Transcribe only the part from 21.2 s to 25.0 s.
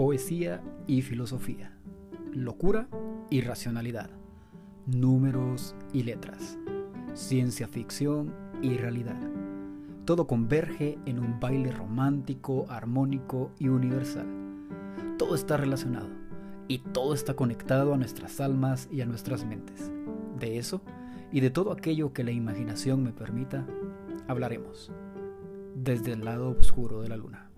y de todo aquello que la imaginación me permita, hablaremos